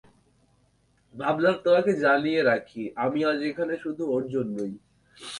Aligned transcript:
ভাবলাম, 1.15 1.55
তোমাকে 1.65 1.91
জানিয়ে 2.05 2.41
রাখি 2.43 2.83
আমি 3.05 3.19
আজ 3.25 3.39
এখানে 3.49 3.73
শুধু 3.83 4.03
ওর 4.13 4.23
জন্যই। 4.35 4.73